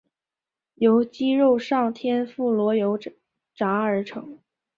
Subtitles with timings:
[0.73, 2.97] 由鸡肉上天妇罗油
[3.53, 4.39] 炸而成。